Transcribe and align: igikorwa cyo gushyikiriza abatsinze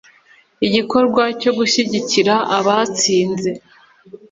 igikorwa 0.67 1.23
cyo 1.41 1.51
gushyikiriza 1.57 2.35
abatsinze 2.57 3.51